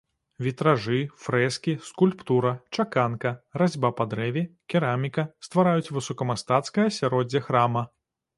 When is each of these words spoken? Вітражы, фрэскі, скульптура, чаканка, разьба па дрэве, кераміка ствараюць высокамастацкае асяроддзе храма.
Вітражы, 0.45 0.95
фрэскі, 1.25 1.73
скульптура, 1.89 2.53
чаканка, 2.77 3.33
разьба 3.63 3.93
па 4.01 4.09
дрэве, 4.15 4.43
кераміка 4.75 5.27
ствараюць 5.49 5.93
высокамастацкае 5.99 6.85
асяроддзе 6.95 7.45
храма. 7.51 7.87